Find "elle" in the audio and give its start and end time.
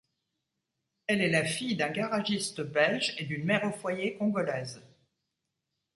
1.05-1.21